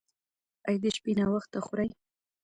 ایا 0.67 0.79
د 0.83 0.85
شپې 0.95 1.11
ناوخته 1.19 1.59
خورئ؟ 1.65 1.89